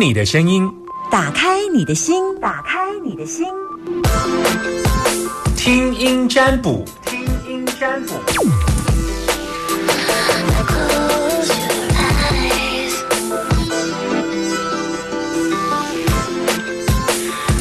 [0.00, 0.66] 你的声音，
[1.10, 3.46] 打开你的心，打开你的心，
[5.58, 8.14] 听音占卜，听音占卜。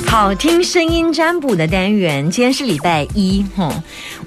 [0.08, 3.70] 好听声音占卜的单元，今天是礼拜一，吼。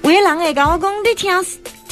[0.03, 1.31] 维郎诶，搞我讲你听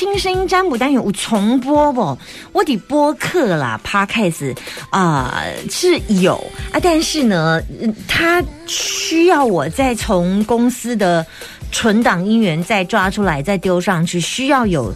[0.02, 2.18] 听声音占卜单元我重播不？
[2.54, 4.58] 我的播客啦，Podcast
[4.90, 6.34] 啊是有
[6.72, 7.62] 啊，但是呢，
[8.08, 11.24] 它需要我再从公司的
[11.72, 14.92] 存档音源再抓出来，再丢上去，需要有。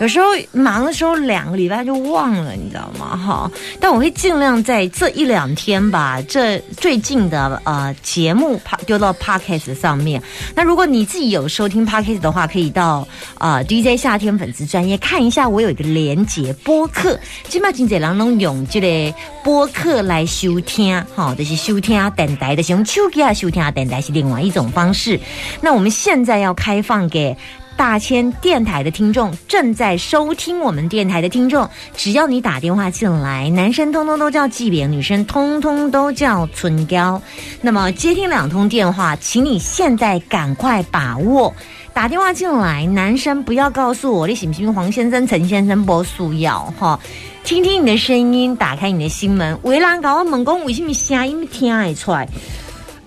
[0.00, 3.14] 有时候忙的时候，两个礼拜就忘了，你知道吗？
[3.14, 10.22] 哈，但我会尽量在这一两天把这最近的呃节目丢到 podcast 上面。
[10.54, 13.06] 那如果你自己有收听 podcast 的话，可以到
[13.36, 25.20] 啊 DJ 夏天粉丝专业看一下，我有一个连接播客，金马金姐郎能用这个播客来收听，哈，就是收听电台的，用手机啊收听电台是另外一种方式。
[25.60, 27.36] 那我们现在要开放给。
[27.80, 37.22] 大千电台的听众正在收听我们电台的听众，只要你打电话进来，男生通通都叫纪扁，女生通通都叫春娇。
[37.62, 41.54] 那么接听两通电话，请你现在赶快把握
[41.94, 42.84] 打电话进来。
[42.84, 47.00] 男生不要告诉我你喜不喜欢黄先生、陈先生波素要哈，
[47.44, 49.58] 听听你的声音，打开你的心门。
[49.62, 52.28] 围栏搞我猛攻，为什么声音听得出来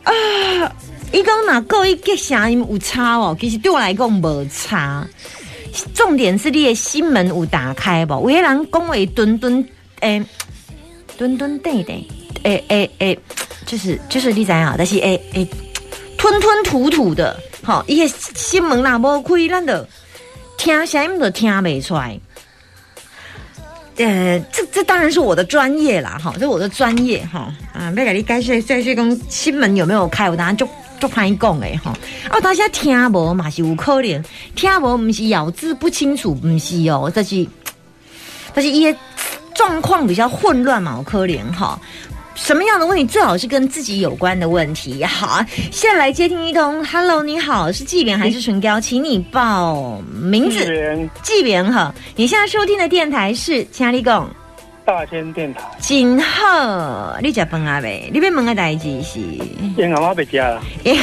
[0.02, 0.12] 啊？
[1.14, 5.08] 伊讲哪够一个声音有差哦，其实对我来讲无差。
[5.94, 8.30] 重点是你的心门有打开无？
[8.32, 9.64] 有些人讲话蹲蹲
[10.00, 10.26] 诶，
[11.16, 12.04] 蹲蹲对对，
[12.42, 13.20] 诶诶诶，
[13.68, 15.48] 就是就是你知啊，但是诶诶，
[16.18, 19.88] 吞吞吐吐的，好，伊的心门若无开，咱就
[20.58, 22.20] 听声音都听袂出来。
[23.98, 30.68] 呃，这这当然是我的专业啦，哈，这是我的专业哈啊，要给你该说再说讲心门有没有开，我当然就。
[31.04, 31.92] 就歹讲诶吼，
[32.30, 34.24] 啊，大家听无嘛是有可能，
[34.56, 37.46] 听无毋是咬字不清楚，毋是哦，这是，
[38.54, 38.96] 但是伊
[39.54, 41.78] 状况比较混乱嘛，有可能哈。
[42.36, 45.04] 什么样的问题最好是跟自己有关的问题。
[45.04, 45.44] 好，
[45.74, 48.80] 现在来接听一通，Hello，你好，是纪扁还是唇膏？
[48.80, 50.66] 请你报名字。
[51.22, 54.26] 纪扁，哈，你现在收听的电台是嘉利贡。
[54.86, 58.10] 大千电台真好，你食饭啊未？
[58.12, 59.20] 你要问个代志是？
[59.78, 60.62] 因阿妈被加了。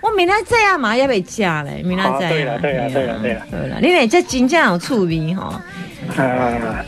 [0.00, 3.78] 我明仔这样嘛也被加嘞，明仔这对了，对了，对了，对了，对了。
[3.80, 5.60] 你为这真正有趣味哈。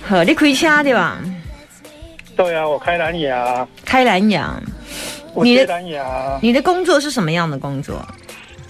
[0.07, 1.19] 好，你开车对吧？
[2.37, 3.67] 对啊，我开蓝牙。
[3.85, 4.55] 开蓝牙。
[5.35, 6.39] 你的蓝牙。
[6.41, 8.07] 你的工作是什么样的工作？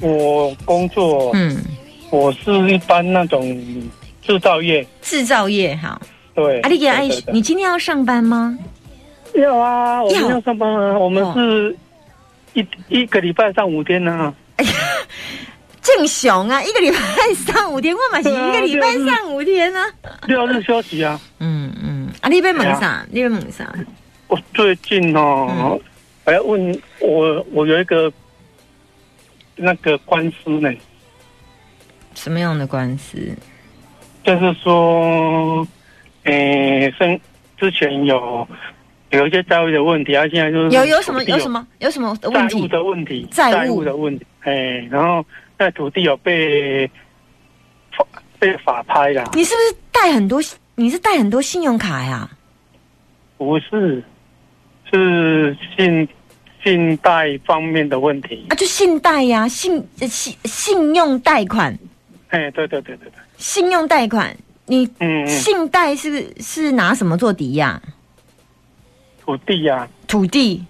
[0.01, 1.59] 我工作，嗯，
[2.11, 3.43] 我是一般那种。
[4.29, 5.99] 制造业，制造业哈，
[6.35, 6.61] 对。
[6.61, 8.59] 阿丽姐，哎，你今天要上班吗？
[9.33, 10.99] 要啊，我们要上班啊。
[10.99, 11.75] 我们是
[12.53, 14.35] 一一个礼拜上五天呢。
[14.57, 14.73] 哎呀，
[15.81, 16.99] 正雄啊，一个礼拜
[17.35, 19.83] 上五天，我嘛是一个礼拜上五天呢。
[20.27, 21.19] 六日休息啊。
[21.39, 23.07] 嗯嗯，阿丽被蒙啥？
[23.11, 23.73] 你被蒙啥？
[24.27, 25.81] 我最近哦，
[26.27, 28.13] 我要问我，我有一个
[29.57, 30.71] 那个官司呢。
[32.15, 33.17] 什么样的官司？
[34.29, 35.67] 就是说，
[36.25, 37.19] 诶，生
[37.57, 38.47] 之前有
[39.09, 45.25] 有一些债务的问题，啊，现在就是有有什么有什么有什么债务的问题，债务的问题，哎，然后
[45.57, 46.87] 那土地有被
[47.97, 48.05] 法
[48.39, 49.31] 被法拍了。
[49.33, 50.43] 你是不是带很多？
[50.75, 52.29] 你是带很多信用卡呀？
[53.39, 54.05] 不是，
[54.93, 56.07] 是信
[56.63, 61.73] 信贷方面的问题啊，就信贷呀，信信信用贷款。
[62.29, 63.13] 哎，对对对对对。
[63.39, 64.85] 信用贷款，你
[65.27, 67.81] 信贷是是拿什么做抵押？
[69.25, 70.65] 土地呀，土地，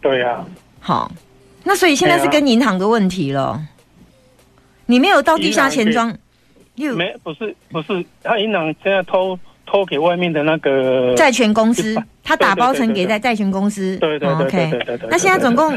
[0.00, 0.44] 对呀。
[0.78, 1.10] 好，
[1.64, 3.60] 那所以现在是跟银行的问题了。
[4.86, 6.16] 你没有到地下钱庄，
[6.76, 9.36] 又没不是不是，他银行现在偷
[9.66, 13.96] 偷给外面的那个债权公司，他打包成给在债权公司。
[13.96, 15.08] 对对对对对对。
[15.10, 15.76] 那现在总共，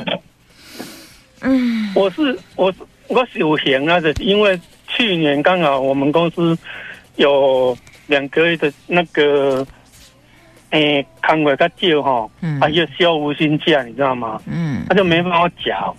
[1.42, 2.72] 嗯，我是我
[3.08, 4.60] 我是有钱啊，是因为。
[4.98, 6.58] 去年刚好我们公司
[7.18, 7.78] 有
[8.08, 9.66] 两个月的那个
[10.72, 12.28] 诶，康伟他借哈，
[12.60, 14.42] 他就休无薪假，你知道吗？
[14.48, 15.96] 嗯，他就没办法缴。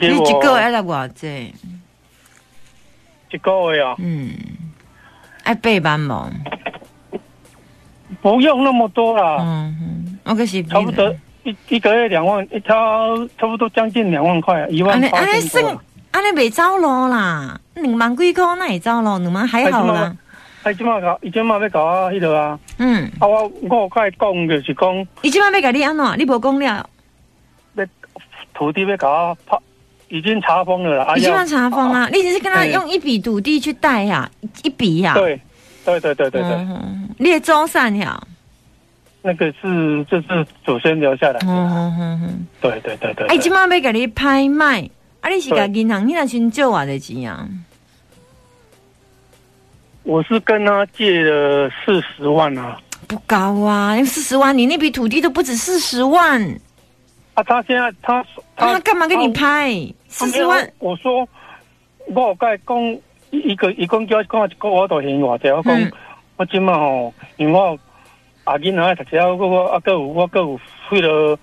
[0.00, 1.06] 你一个月来多少？
[3.30, 3.94] 一个月啊？
[3.98, 4.30] 嗯，
[5.44, 6.30] 爱背班吗？
[8.22, 9.36] 不用那么多啦。
[9.40, 11.14] 嗯嗯，我可是差不多
[11.44, 12.74] 一一个月两万，一差
[13.38, 15.82] 差不多将近两万块，一万八千多。
[16.16, 20.16] 安尼未走路啦，两万几箍那会走路，两万还好啦。
[20.62, 26.18] 啊，即马搞，伊即马要搞啊，迄个啊，嗯，啊，我我甲伊讲就是讲，伊即摆要甲你安怎？
[26.18, 26.88] 你无讲了，
[28.54, 29.58] 土地要搞啊，拍，
[30.08, 31.14] 已经查封了啦。
[31.16, 32.08] 已经要查封啊？
[32.10, 34.26] 你只是跟他用一笔土地去贷呀，
[34.64, 35.12] 一笔呀。
[35.12, 35.38] 对，
[35.84, 38.18] 对对对对对，嗯，你的周善呀。
[39.20, 41.46] 那个是就是祖先留下来的。
[41.46, 42.46] 嗯嗯嗯嗯。
[42.60, 43.26] 对对对对。
[43.26, 44.88] 哎，对即摆要甲你拍卖，
[45.26, 47.48] 啊，你是甲银行，你若先借我的钱啊？
[50.04, 56.40] 我是跟他借了四十万啊，不高啊，四十万，你那笔土地都不止四十万，
[57.34, 58.24] 啊，他现在他
[58.54, 59.72] 他干嘛给你拍？
[60.06, 60.70] 四十万？
[60.78, 61.28] 我说，
[62.06, 62.92] 我有甲伊讲，
[63.32, 65.90] 伊伊个一共叫我讲一个我都嫌偌济，我讲、嗯。
[66.36, 67.78] 我即满吼，因为我有
[68.44, 71.36] 阿囡仔爱读书，我我啊个有我个有为了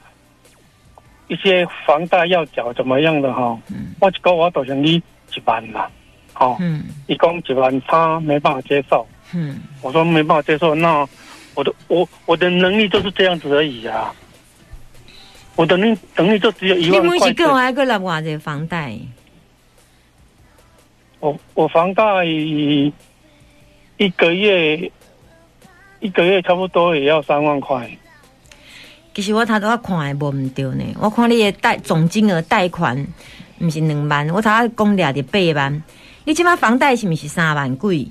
[1.28, 3.58] 一些房贷要缴怎么样的哈，
[4.00, 5.90] 我一个我都嫌你一万啦，
[6.36, 6.84] 哦，嗯。
[7.08, 11.08] 伊讲一万他没办法接受，嗯，我说没办法接受，那
[11.56, 14.14] 我的我我的能力就是这样子而已啊，
[15.56, 17.28] 我的能能力就只有一万块钱。
[17.28, 17.54] 每一个月。
[17.54, 18.98] 还个拿偌济房贷？
[21.20, 22.92] 我我房贷一
[24.18, 24.92] 个月
[26.02, 27.90] 一个月差不多也要三万块。
[29.13, 33.06] 其实我头拄仔看的无毋对呢，我看你的贷总金额贷款
[33.60, 35.83] 毋是两万，我头仔讲掠着八万，
[36.25, 38.10] 你即摆房贷是毋是三万几？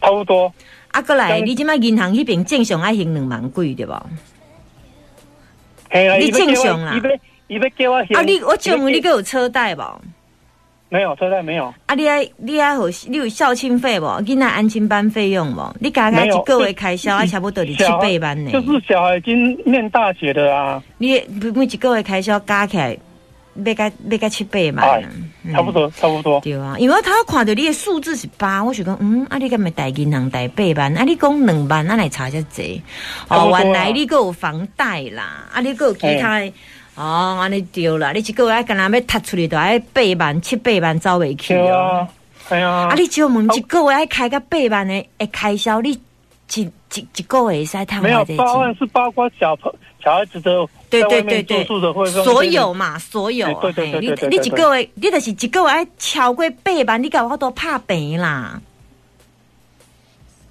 [0.00, 0.52] 差不多。
[0.92, 4.06] 啊，过来，你即摆银行迄边正常爱还两万几对无？
[6.18, 6.94] 你正常啦
[7.48, 10.00] 伊要伊要叫我啊，你我请问你个有车贷无？
[10.88, 11.72] 没有车贷没有？
[11.86, 14.06] 啊，你爱你爱有你有校庆费无？
[14.22, 15.74] 囡仔安亲班费用无？
[15.80, 18.50] 你加加没有一个月开销啊，差不多得七小孩八万呢。
[18.52, 21.20] 就是小孩已经念大学的啊，你
[21.54, 22.96] 每一个月开销加起来，
[23.64, 25.10] 要加要加七百万哎啊。
[25.14, 26.40] 嗯差不多差不多。
[26.40, 32.82] 对啊，因为我头看到你的数字是八，我想讲，嗯，啊，你干嘛贷银行贷八万，啊，你讲两万，啊来查遮济，
[33.28, 36.52] 哦，差不多啊原来你个有房贷啦，啊，你个有其他的，
[36.96, 41.76] 哦，安尼对啦，你一个月干若要踢出去，都爱八万、七八万走袂去对哦。
[41.76, 42.08] 啊，
[42.48, 45.90] 哎呀，啊，你就问一个月爱开个八万的的开销，你
[46.54, 46.62] 一
[46.94, 48.44] 一一个月会使趁没有偌济钱？
[48.46, 49.70] 八万是包括小朋
[50.02, 51.64] 小孩子的对对对对
[52.24, 58.58] 所有嘛，所有对，对对对你你一个月，你就是一个月爱超过八万，你搞我都怕病啦。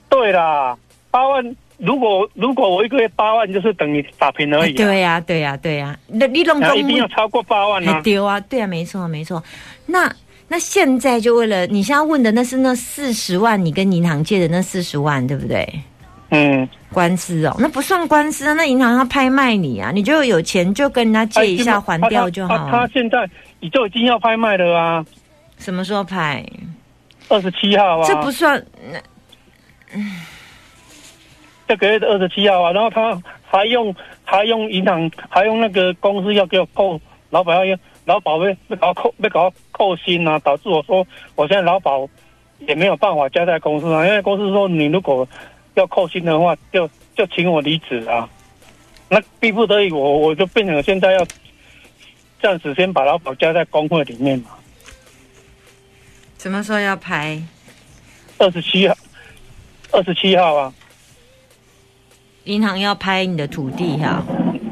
[0.10, 0.78] 对啦，
[1.10, 1.56] 八万。
[1.78, 4.78] 如果如果我一个月八万，就是等于打平而已、啊。
[4.78, 7.92] 对呀、对呀、对呀、那你弄中然后一定要超过八万啊！
[7.92, 9.44] 哎对啊，对啊，没错没错。
[9.86, 10.12] 那
[10.48, 15.68] 那现在就为了你现在问的那是那四十万，你跟银行借的那四十万，对不对？
[16.30, 22.88] 嗯，官司哦，那不算官司啊，那银行要拍卖你啊，你就有钱就跟人家借一下还掉就好他。
[22.88, 23.30] 现在
[23.60, 25.06] 你就已经要拍卖了啊，
[25.58, 26.44] 什么时候拍？
[27.28, 28.64] 二十七号啊，这不算，
[31.68, 42.08] 这个月的二十七号啊，然后他还用还用银行还用那个公司要给我扣，老板要老保被被搞我扣被搞我扣薪啊，导致我说我现在老保
[42.60, 45.28] 也没有办法加在公司啊，因为公司说你如果
[45.74, 48.30] 要扣薪的话，就就请我离职啊，
[49.10, 51.26] 那逼不得已我我就变成现在要
[52.42, 54.52] 暂时先把老保加在工会里面嘛，
[56.38, 57.42] 什么时候要排？
[58.38, 58.96] 二十七号
[59.92, 60.74] 二十七号啊，
[62.46, 64.24] 银行要拍你的土地哈、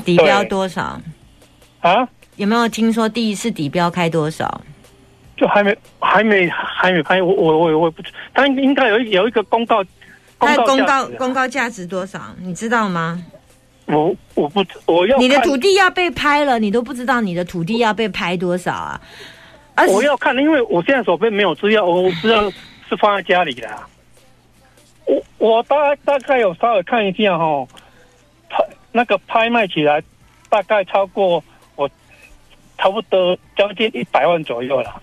[0.03, 0.99] 底标多少？
[1.81, 2.07] 啊。
[2.37, 4.61] 有没有听说第一次底标开多少？
[5.37, 9.83] 就还没还没还没拍，我我我我也不知，他应该有一有一个公告，
[10.39, 12.19] 公告价值啊公告价值多少？
[12.39, 13.23] 你知道吗？
[13.85, 19.01] 我我不我要你的土地要被拍了，你都不知道你的土地要被拍多少啊？
[19.89, 22.49] 我要看，因为我现在手边没有资料，我不知道
[22.87, 23.87] 是放在家里的啊。
[25.05, 27.67] 我我大大概有稍微看一下哈，
[28.49, 30.01] 拍那个拍卖起来
[30.49, 31.43] 大概超过
[31.75, 31.89] 我
[32.77, 35.01] 差不多将近一百万左右了，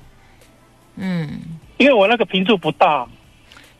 [0.96, 1.40] 嗯，
[1.78, 3.06] 因为我那个平数不大，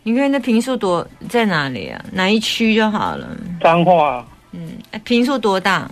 [0.03, 2.05] 你看那平数多在哪里啊？
[2.13, 3.37] 哪一区就好了。
[3.61, 5.91] 脏话嗯，哎平数多大？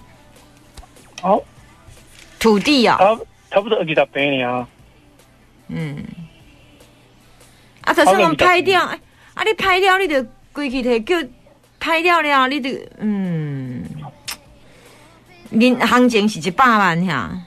[1.20, 1.40] 好，
[2.38, 3.18] 土地啊、差
[3.50, 4.66] 差不多二十平呢。
[5.68, 6.04] 嗯，
[7.82, 8.98] 啊，可是我们拍掉，哎，
[9.38, 10.20] 啊，你拍了，你就
[10.52, 11.28] 规去摕叫
[11.78, 13.84] 拍掉了，你就嗯，
[15.50, 17.40] 您行情是一百万呀，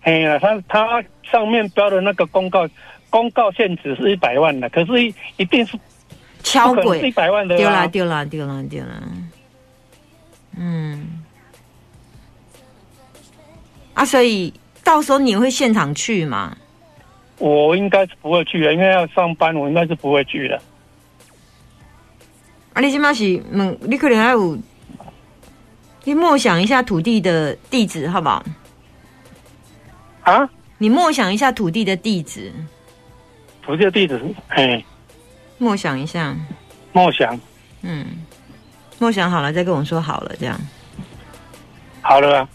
[0.00, 2.66] 哎呀，他他上面标的那个公告，
[3.10, 5.78] 公告限值是一百万的，可是一一定是
[6.42, 7.86] 超不可能是一，百万的丢啦啊。
[7.88, 9.02] 丢啦丢啦丢啦，
[10.56, 11.22] 嗯，
[13.92, 14.50] 啊，所以
[14.82, 16.56] 到时候你会现场去吗？
[17.36, 20.58] 我应该是不会去的，因为要上班，我应该是不会去的。
[22.76, 24.58] 啊，你起码是嗯，你可能还有，
[26.04, 28.44] 你默想一下土地的地址，好不好？
[30.24, 32.52] 啊，你默想一下土地的地址，
[33.62, 34.84] 土地的地址，哎，
[35.56, 36.36] 默想一下，
[36.92, 37.40] 默想。
[37.80, 38.04] 嗯，
[38.98, 40.60] 默想好了再跟我说好了，这样。
[42.02, 42.48] 好了啊，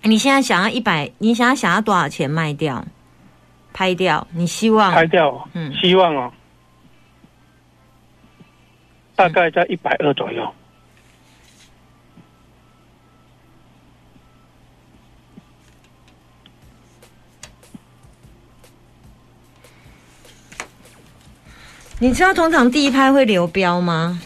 [0.00, 2.82] 你现在想要一百，你想要想要多少钱卖掉？
[3.74, 4.26] 拍掉？
[4.32, 4.90] 你希望？
[4.94, 5.70] 拍掉，嗯。
[5.76, 6.32] 希望哦，
[9.18, 10.48] 大概在一百二左右。
[21.98, 24.22] 你知道通常第一拍会流标吗？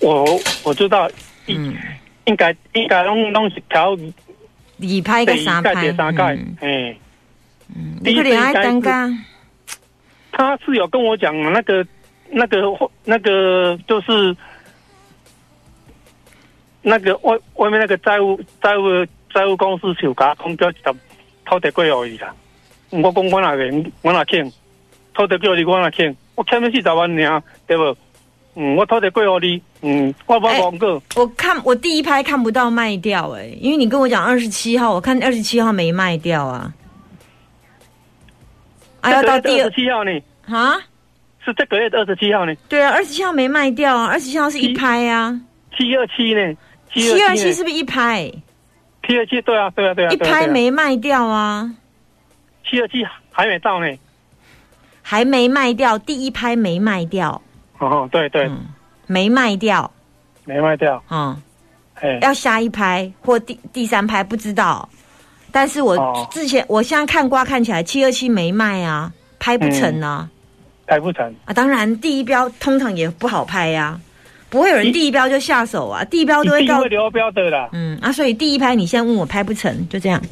[0.00, 0.24] 我
[0.64, 1.08] 我知道，
[1.46, 1.76] 嗯，
[2.24, 6.96] 应该应该拢拢是调二拍第跟三拍，嗯，哎，
[8.00, 9.08] 你可能爱单嘎，
[10.32, 11.86] 他是有跟我讲那个
[12.30, 12.58] 那个
[13.04, 14.36] 那个就是
[16.82, 20.94] 那个外外面那个债务债务债务公司是有甲我讲叫一十
[21.44, 22.34] 土地过户伊啦。
[22.90, 24.52] 我讲我若个我若欠
[25.14, 27.96] 土地过户你我若欠，我欠了四十万尔，对不？
[28.54, 31.02] 嗯，我土地过户你，嗯，我无哎讲过。
[31.16, 36.72] 我看我第一拍看不到卖掉哎、因为你跟我讲二十七号，我看二十七号没卖掉啊。
[39.02, 40.10] 啊，要到第十七号呢？
[40.48, 40.76] 啊？
[41.46, 42.52] 是这个月的二十七号呢？
[42.68, 45.40] 对啊，二十七号没卖掉啊，二十七号是一拍啊，
[45.78, 46.54] 七二七呢？
[46.92, 48.30] 七二七呢是不是一拍？
[49.06, 51.70] 七二七，对啊，对啊，对啊，一拍没卖掉啊，
[52.68, 53.86] 七二七还没到呢。
[55.08, 57.40] 还没卖掉，第一拍没卖掉，
[57.78, 58.66] 哦，对对，嗯，
[59.06, 59.88] 没卖掉，
[60.44, 61.00] 没卖掉。
[61.08, 61.40] 嗯，
[61.94, 64.88] 哎，要下一拍或第第三拍不知道，
[65.52, 70.28] 但是我哦之前、我现在看瓜看起来七二七没卖啊，拍不成啊。
[70.86, 71.34] 开不成。
[71.44, 74.00] 啊，当然第一标通常也不好拍呀、
[74.48, 77.68] 不会有人第一标就下手啊，第一标都会告流标的啦。
[77.72, 80.22] 嗯啊，所以第一拍你先问我拍不成，就这样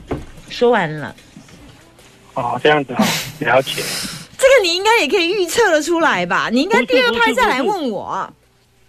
[0.49, 1.15] 说完了。
[2.35, 3.05] 哦，这样子哈，
[3.41, 3.83] 了解。
[4.37, 6.49] 这个你应该也可以预测的出来吧？
[6.53, 8.29] 你应该第二拍再来问我。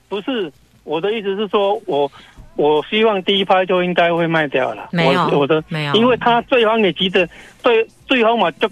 [0.10, 0.52] 不是
[0.84, 2.12] 我的意思是说，我
[2.56, 4.90] 我希望第一拍就应该会卖掉了。
[4.92, 7.28] 没有我我的没有因为他对方也急着，
[7.64, 8.70] 对对方嘛就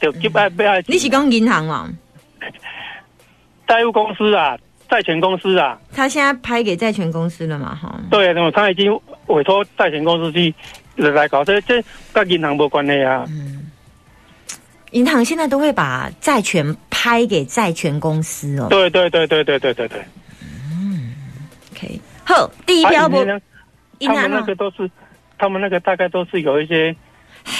[0.00, 0.82] 就急爱被爱。
[0.86, 1.90] 你是讲银行嘛？
[3.72, 4.54] 债务公司啊，
[4.86, 7.74] 债权公司啊，他现在拍给债权公司了嘛？
[7.74, 8.92] 哈，对，那么他已经
[9.28, 10.54] 委托债权公司去
[10.96, 13.24] 来搞，这这跟银行没关系啊。
[13.28, 13.70] 嗯
[14.90, 18.66] 银行现在都会把债权拍给债权公司哦。
[18.68, 20.02] 对对对对对对对对。
[20.42, 21.14] 嗯
[21.74, 23.40] OK，好，第一标不啊
[24.00, 24.90] 银行他们那个都是，
[25.38, 26.94] 他们那个大概都是有一些，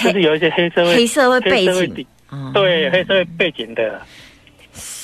[0.05, 2.07] 就是有一些黑社会黑社会背景
[2.53, 3.99] 对黑社会背景的。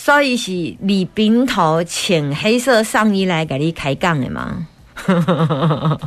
[0.09, 0.50] 所以是
[0.81, 4.67] 李冰头请黑色上衣来给你开杠的吗？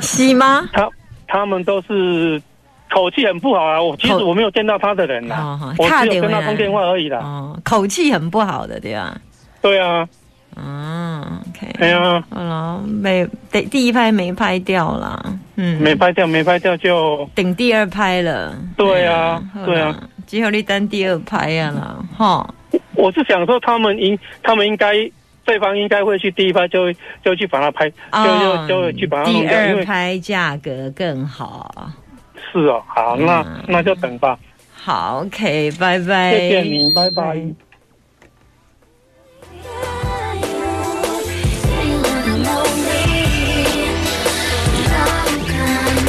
[0.00, 0.66] 是吗？
[0.72, 0.88] 他
[1.28, 2.40] 他们都是
[2.90, 3.82] 口气很不好啊！
[3.82, 7.18] 我其实我没有见到他的人啦，哦哦我只有跟他通电话而已啦。
[7.18, 9.14] 哦，口气很不好的，对吧？
[9.60, 10.08] 对啊，
[10.56, 15.22] 嗯，OK，哎呀，好了，没第第一拍没拍掉啦，
[15.56, 18.56] 嗯，没拍掉，没拍掉就等第二拍了。
[18.74, 19.94] 对啊对啊，
[20.34, 22.54] 只有你等第二拍呀啦，哈，
[22.96, 24.92] 我是想说，他们应他们应该
[25.44, 26.92] 对方应该会去第一拍就
[27.24, 31.92] 就去把它拍，就哦就就去把它弄第掉，因二为拍价格更好。
[32.52, 33.64] 是哦，好，那嗯。
[33.68, 34.36] 那就等吧，
[34.74, 37.08] 好，OK，拜拜，谢谢你，拜。
[37.10, 37.40] 拜。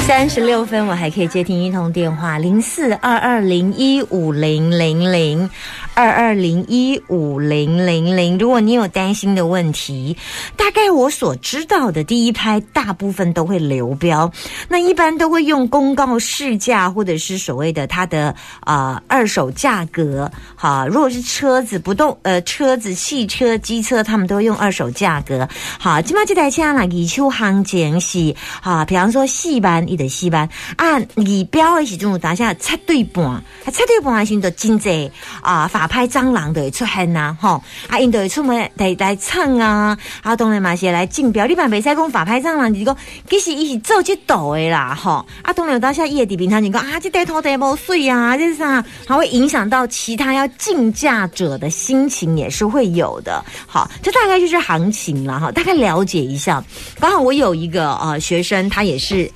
[0.08, 5.50] 三十六分，我还可以接听一通电话，零四二二零一五零零零
[5.96, 8.38] 二二零一五零零零。
[8.38, 10.16] 如果你有担心的问题，
[10.56, 14.32] 大概我所知道的第一拍大部分都会流标，
[14.70, 18.28] 那一般都会用公告市价或者是所谓的它的
[18.60, 20.32] 啊、呃二手价格。
[20.56, 25.50] 好，如果是车子不动呃车子、汽车、机车，他们都用二手价格。
[25.80, 30.48] 好，今麦这台车啦，二手行情是啊，比方说四万，伊就四万。
[30.78, 35.12] 按二标的时阵，有当下七对半，啊七对半的时阵就真济
[35.42, 41.46] 啊，法拍蟑螂就会出现呐，吼啊，因就会出门来来蹭啊，啊，当然嘛是来竞标。
[41.48, 42.98] 你嘛袂使讲法拍蟑螂，就是讲
[43.30, 53.44] 其实伊是做这道的啦，吼啊，当然有当下伊会伫平常就讲啊，这块土地无水啊，这是啥，还会影响到其他要竞价者的心情，也是会有的。
[53.66, 56.64] 好，这大概就是行情了哈，大概了解一下。
[57.00, 59.30] 刚好我有一个呃学生，他也是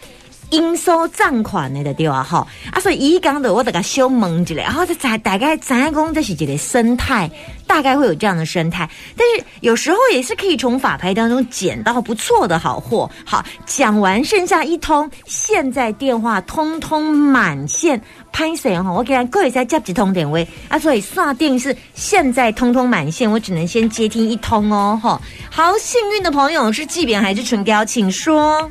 [0.52, 7.30] 应收账款的对啊，哈啊，所以伊讲的我得个小问一下，然后再大大概咱讲这是一个生态，
[7.68, 13.10] 大概会有这样的生态，但是有时候也是可以从法拍当中捡到不错的好货。
[13.26, 18.02] 好，讲完剩下一通，现在电话通通满线，
[18.32, 18.92] 拍谁哈？
[18.92, 25.22] 我给他各位再接几通点位啊，所以刷定是现在通通满线，我只能先接听一通哦，哈。
[25.50, 27.86] 好，幸运的朋友是纪扁还是纯高？
[27.86, 28.70] 请说。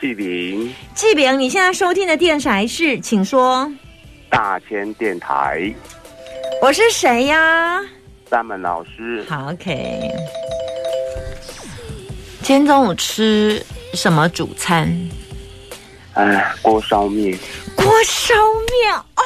[0.00, 3.70] 纪炳，纪炳，你现在收听的电台是，请说。
[4.30, 5.72] 大千电台，
[6.62, 7.80] 我是谁呀？
[8.28, 9.24] 三门老师。
[9.28, 10.10] 好，OK。
[12.42, 14.88] 今天中午吃什么主餐？
[16.14, 17.38] 哎，锅烧面。
[17.76, 19.22] 锅烧面哦，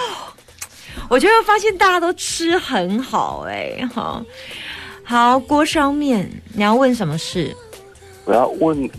[1.08, 4.22] 我就会发现大家都吃很好哎，好，
[5.04, 6.28] 好锅烧面。
[6.52, 7.56] 你要问什么事？
[8.25, 8.90] 我要问。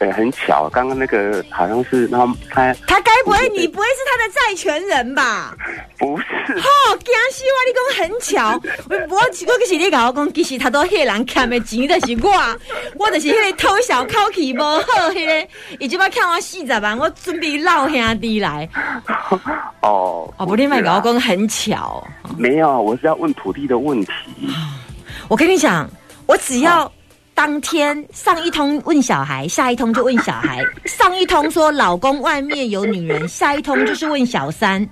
[0.00, 5.54] 对，很巧，刚刚那个好像是他他他该不会你不会是他的债权人吧？
[5.98, 6.24] 不是。
[6.54, 7.58] 哦，惊死我！
[7.68, 12.32] 你讲很巧，我我我可是你跟我讲，其实他都迄人欠的钱就是我，
[12.96, 18.66] 我就是迄个偷小口气无好，迄个已经要欠我四十万，我准备捞兄弟来。
[19.82, 22.02] 哦哦，不，你麦跟我讲很巧。
[22.38, 24.12] 没有，我是要问土地的问题。
[25.28, 25.86] 我跟你讲，
[26.24, 26.90] 我只要。
[27.40, 30.62] 当天上一通问小孩，下一通就问小孩。
[30.84, 34.86] 上一通说老公外面有女人，下一通就是问小三。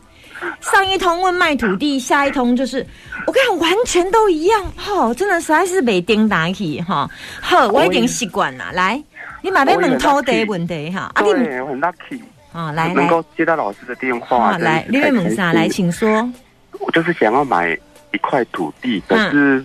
[0.62, 2.78] 上一通问卖土地，下一通就是
[3.26, 4.64] 我跟你完全都一样。
[4.78, 7.07] 哈，真的实在是没颠打起哈。
[7.38, 8.73] 好，我已经习惯了。
[8.73, 8.99] 来，
[9.43, 11.12] 你买边问土地问题哈。
[11.17, 11.35] 啊，对，
[11.67, 12.19] 很 lucky。
[12.55, 14.57] 啊，来能够接到老师的电话。
[14.57, 15.52] 来，你边问啥？
[15.52, 16.26] 来，请说。
[16.81, 17.78] 我就是想要买
[18.14, 19.62] 一块土地，可是。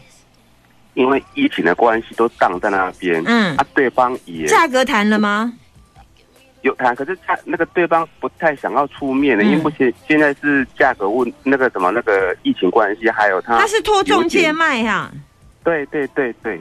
[0.94, 3.22] 因为疫情的关系，都挡在那边。
[3.26, 5.54] 嗯，啊，对方也价格谈了吗？
[6.62, 15.12] 有谈，可是他那个对方不太想要出面的，因为目前现在是价格问那个什么那个疫情关系，还有他他是托中介卖哈。
[15.64, 16.58] 对对对对。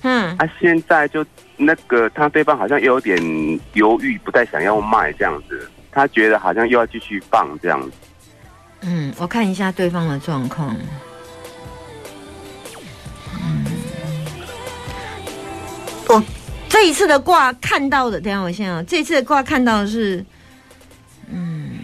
[0.00, 1.24] 嗯，啊，现在就
[1.56, 3.18] 那个他对方好像有点
[3.74, 7.92] 犹豫，不太想要卖这样子，他觉得好像又要继续放这样子。
[8.80, 10.74] 嗯，我看一下对方的状况。
[16.08, 16.22] 我
[16.68, 20.24] 这一次的卦看到的，等下我先啊，这次的卦看到的是，
[21.30, 21.78] 嗯，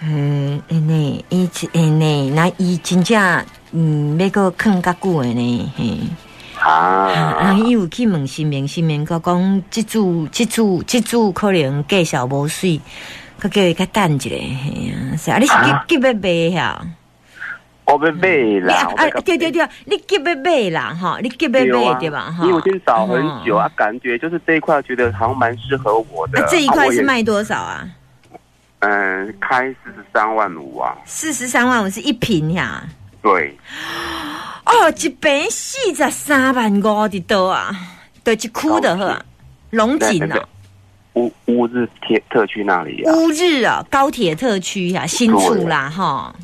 [0.00, 5.98] 嗯，哎呢，一哎呢，那伊真正嗯，那个坑较久的呢，嘿，
[6.60, 7.08] 啊，
[7.40, 12.80] 然后伊有去问新明，新明个讲，这组这组这组可能介绍无水，
[13.40, 15.52] 佢叫伊较等一下，嘿啊，是啊，你是
[15.88, 16.86] 急急要买下。
[17.88, 18.28] 我要买
[18.66, 18.92] 啦！
[18.96, 22.30] 啊，对对对，你急要买啦，哈，你急要买对吧？
[22.30, 26.46] 哈，因为我已经找很久啊，感觉就是这一块，觉得好像蛮适合我的。
[26.50, 27.88] 这一块是卖多少啊？
[28.80, 30.94] 嗯，开四十三万五啊。
[31.06, 32.84] 四十三万五是一平呀？
[33.22, 33.56] 对。
[34.66, 37.74] 哦，一平四十三万五的多啊，
[38.22, 39.18] 对，一区的呵，
[39.70, 40.38] 龙井啊。
[41.14, 43.12] 乌乌日铁特区那里啊？
[43.14, 46.34] 乌日啊，高铁特区呀，新出啦，哈。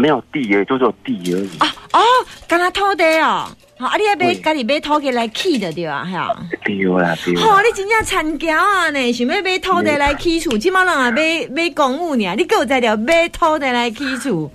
[0.00, 1.58] 没有地耶，就只有地而已。
[1.58, 2.00] 啊哦，
[2.48, 3.44] 跟他土地哦，
[3.78, 6.04] 好，啊，你要买，家己买土地来起的对吧？
[6.04, 7.36] 哈，对啦，对。
[7.36, 14.50] 好，你真正参加啊呢，想要买土地来起厝，起码人啊买买公务呢，你够在条买土地来起厝？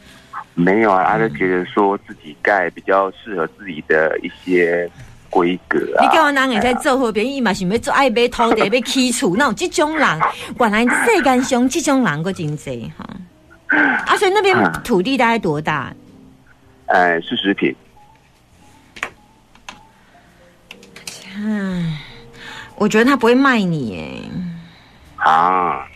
[0.56, 4.90] 没有啊，他就觉得说自己盖比较适合自己的一些
[5.30, 6.08] 规格啊。
[6.08, 10.20] 你叫我人会在做后边，伊嘛想要做爱买土地要起厝，那有这种人，
[10.58, 13.06] 原来世间上这种人个真济哈。
[14.06, 15.94] 啊，所以那边土地大概多大？
[16.88, 17.76] 呃，四十平。
[21.38, 21.98] 嗯，
[22.76, 24.00] 我觉得他不会卖你
[25.18, 25.30] 哎。
[25.30, 25.88] 啊。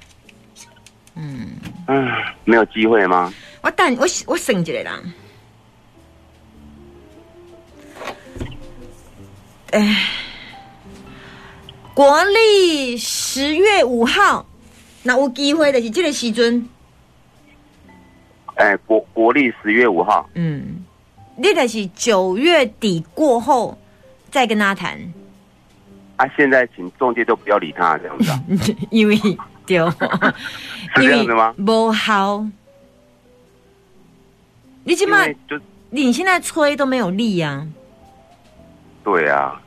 [1.16, 1.48] 嗯。
[1.88, 2.08] 嗯，
[2.44, 3.34] 没有机会吗？
[3.62, 5.00] 我等我我省一个啦。
[9.72, 9.98] 哎，
[11.94, 14.46] 国历十月五号，
[15.04, 16.68] 那有机会的是这个时阵。
[18.60, 20.30] 哎，国国历十月五号。
[20.34, 20.84] 嗯，
[21.38, 23.78] 那个是九月底过后
[24.30, 25.00] 再跟他谈。
[26.18, 28.76] 啊，现在请中介都不要理他这样子。
[28.92, 29.18] 因为
[29.66, 29.90] 丢，
[30.96, 31.56] 是这样子吗？
[31.66, 32.46] 不好。
[34.84, 35.58] 你起码就
[35.90, 37.66] 你现在催都没有力呀。
[39.06, 39.62] 对啊，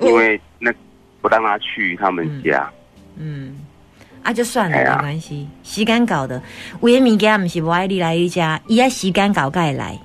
[0.00, 0.72] 因为那
[1.20, 2.68] 不让他去他们家。
[3.16, 3.56] 嗯。
[4.22, 5.46] 啊，就算了，没关系。
[5.64, 6.40] 时间搞的，
[6.80, 9.98] 有些物件不是不爱你来一家，伊爱时间搞该来。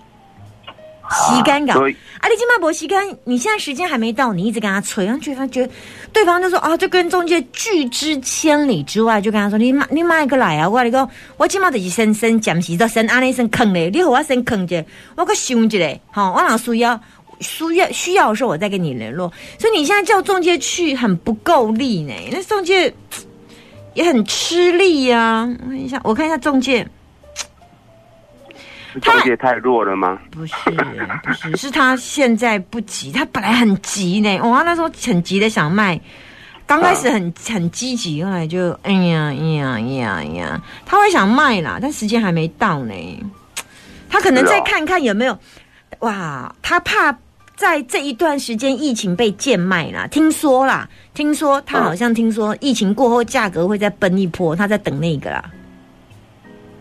[1.10, 1.74] 时间搞。
[1.74, 5.72] 啊，你今麦博时间，你现在时间还没到，你一直跟他催，让对方觉得
[6.12, 14.84] 对方就说啊，就跟中介拒之千里之外，就跟他说你买你买个来啊，我跟你讲，我今麦就是先先暂时都先安尼先坑咧，你和我先坑一下，
[15.16, 17.00] 我搁想一下，吼，我哪需要
[17.40, 19.32] 需要需要的时候我再跟你联络。
[19.58, 22.94] 所以你现在叫中介去很不够力呢，那中介
[23.98, 26.88] 也很吃力呀、我看一下，我看一下中介。
[28.94, 30.20] 是中介太弱了吗？
[30.30, 30.54] 不是，
[31.24, 34.38] 不是， 是他现在不急，他本来很急呢。
[34.42, 36.00] 哇，那时候很急的想卖，
[36.68, 42.94] 刚开始很很积极，后来就哎呀哎呀哎呀哎呀，他会想卖啦，但时间还没到呢。
[44.12, 45.36] 他可能再看看有没有，
[46.02, 47.12] 哇，他怕
[47.58, 50.08] 在这一段时间疫情被贱卖啦。
[50.08, 55.44] 听说啦，听说他好像听说疫情过后价格会再崩一波，他在等那个啦。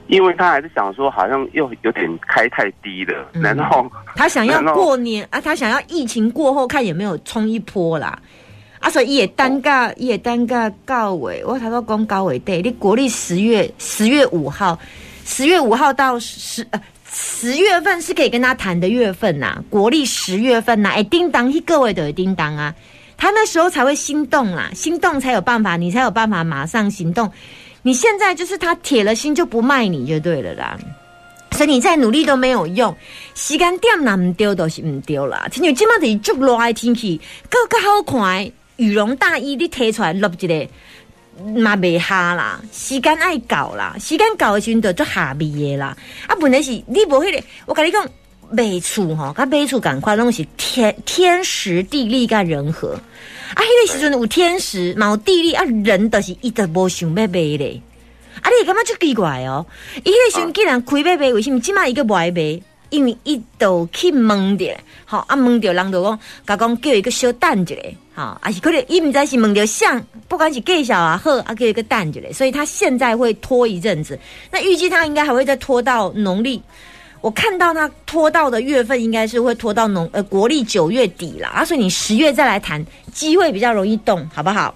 [0.08, 8.16] 因为他还是想说，好像又有点开太低了，嗯然后他想要过年啊，他想要疫情过后看有没有冲一波啦。
[8.78, 14.78] 啊，所以也单尬，也单价高尾，我他说讲高尾对，你国历十月十月五号，
[15.24, 16.80] 十月五号到十呃
[17.18, 22.74] 十月份是可以跟他谈的月份呐、国历十月份呐、哎叮当，各位都有叮当啊，
[23.16, 27.32] 他那时候才会心动啦，心动才有办法，你才有办法马上行动。
[27.80, 30.78] 你现在就是他铁了心就不卖你就对了啦。
[31.52, 32.94] 所以你再努力都没有用，
[33.34, 35.48] 时间点若唔丢都是唔丢啦。
[35.50, 40.68] 亲像即马是足热的天气，个个好看的羽绒大衣你摕出来落一个，
[41.56, 42.60] 嘛袂下啦。
[42.72, 45.96] 时间爱到啦，时间到的时阵就足下味的啦。
[46.26, 48.06] 啊，问题是你无迄、个，我跟你讲，
[48.50, 52.92] 卖厝吼，甲卖厝赶快拢是天天时地利甲人和。
[53.54, 57.80] 啊，迄、个时阵有天时，嘛有地利，啊，人就是伊直无想要卖咧。
[58.42, 59.64] 啊，你感觉足奇怪哦！
[60.04, 62.60] 伊迄个时阵既然开要卖，为什么即马伊个无爱卖？
[62.90, 64.64] 因为伊都去问着，
[65.08, 67.76] 好啊问着人就讲，甲讲叫伊个小等一下，
[68.14, 74.18] 吼，啊是可能伊毋知是问着像，不管是介绍啊好，啊叫伊个等一下，所以他现在会拖一阵子。
[74.50, 76.60] 那预计他应该还会再拖到农历。
[77.22, 84.74] 我看到他拖到的月份应该是会拖到农呃国历九月底了，啊，所以你十月再来谈，机会比较容易动，好不好？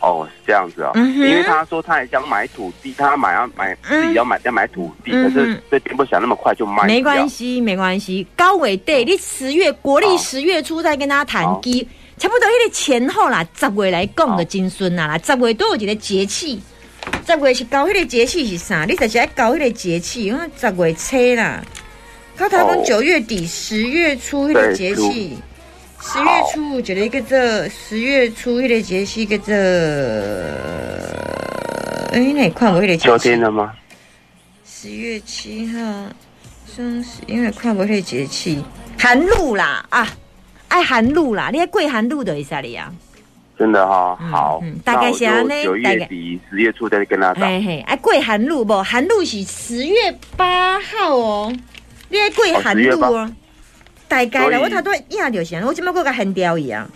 [0.00, 8.26] 哦是这样子哦，嗯因为他说他也想买土地，他买要买自己要买要买土地，嗯可是这并不想那么快就卖掉，没关系，没关系。
[8.36, 16.60] 高伟对，你十月国历十月初再跟他谈好机，差不多迄个前后啦，十月来讲的金孙啊啦，十月都有一个节气。
[17.26, 18.84] 十月是搞迄个节气是啥？
[18.84, 21.62] 你就是爱搞迄个节气，因为十月初啦。
[22.36, 25.36] 他他讲哦九月底、十月初迄个对节气，
[26.00, 29.54] 十月初有一个叫做十月初迄个节气叫做，
[32.12, 33.72] 哎，那你看过迄个节秋天了吗？
[34.64, 35.80] 十月七号，
[36.66, 38.64] 双十，因为看不会节气，
[38.98, 40.08] 寒露啦啊，
[40.68, 42.92] 爱寒露啦，你爱过寒露的意思哩啊？
[43.58, 48.80] 真的哈、嗯好，嗯大概是呢九月底十月初再跟他讲，嘿嘿，爱过寒露不？
[48.84, 51.52] 寒露是十月八号哦，
[52.08, 53.32] 你爱过寒露哦哦。
[54.08, 56.88] 大概啦，所以我头拄影着啥，我即摆个甲寒掉伊啊。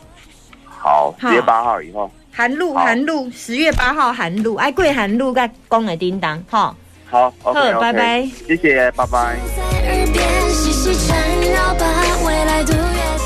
[0.66, 6.74] 好，十月八号以后，寒露，好寒露，十月八号寒露，爱过寒露，甲讲的叮当，吼。
[7.08, 9.36] 好，OK，, 好拜拜，谢谢，拜拜。
[9.54, 11.18] 在耳边细细缠
[11.52, 11.86] 绕，把
[12.26, 12.78] 未来度约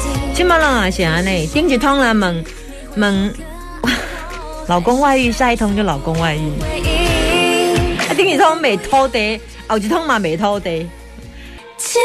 [0.03, 0.35] 定。
[0.35, 2.45] 今麦人也是安尼，顶一通来问
[2.97, 3.35] 问
[4.67, 6.51] 老公外遇，下一通就老公外遇。
[6.61, 10.85] 回忆啊，顶一通没偷地，后一通嘛没偷地。
[11.79, 12.03] 天